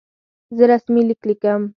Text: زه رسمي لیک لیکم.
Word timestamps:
زه 0.55 0.63
رسمي 0.71 1.01
لیک 1.07 1.21
لیکم. 1.27 1.61